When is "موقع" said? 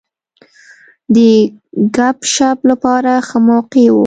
3.49-3.85